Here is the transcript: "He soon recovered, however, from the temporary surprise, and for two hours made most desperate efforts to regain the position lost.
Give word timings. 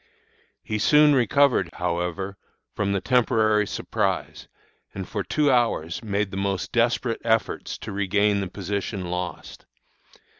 "He 0.63 0.79
soon 0.79 1.13
recovered, 1.13 1.69
however, 1.73 2.35
from 2.73 2.91
the 2.91 3.01
temporary 3.01 3.67
surprise, 3.67 4.47
and 4.95 5.07
for 5.07 5.23
two 5.23 5.51
hours 5.51 6.03
made 6.03 6.33
most 6.35 6.71
desperate 6.71 7.21
efforts 7.23 7.77
to 7.77 7.91
regain 7.91 8.39
the 8.39 8.47
position 8.47 9.11
lost. 9.11 9.67